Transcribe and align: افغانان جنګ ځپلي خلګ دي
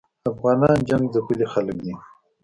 افغانان 0.31 0.77
جنګ 0.89 1.03
ځپلي 1.13 1.45
خلګ 1.53 1.77
دي 1.85 1.93